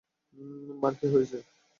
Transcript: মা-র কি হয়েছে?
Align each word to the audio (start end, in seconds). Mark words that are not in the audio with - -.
মা-র 0.81 0.93
কি 0.99 1.05
হয়েছে? 1.13 1.37